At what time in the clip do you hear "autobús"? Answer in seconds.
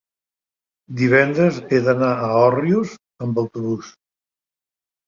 3.47-3.95